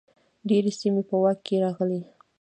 [0.49, 2.01] ډیرې سیمې په واک کې راغلې.